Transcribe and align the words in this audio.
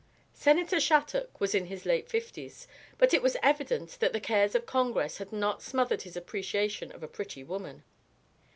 Senator 0.33 0.77
Shattuc 0.77 1.27
was 1.39 1.53
in 1.53 1.67
his 1.67 1.85
late 1.85 2.09
fifties, 2.09 2.67
but 2.97 3.13
it 3.13 3.21
was 3.21 3.37
evident 3.43 3.97
that 3.99 4.13
the 4.13 4.19
cares 4.19 4.55
of 4.55 4.65
Congress 4.65 5.19
had 5.19 5.31
not 5.31 5.61
smothered 5.61 6.01
his 6.01 6.17
appreciation 6.17 6.91
of 6.91 7.03
a 7.03 7.07
pretty 7.07 7.43
woman. 7.43 7.83